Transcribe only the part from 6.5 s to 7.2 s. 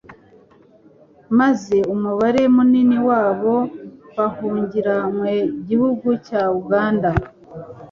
Uganda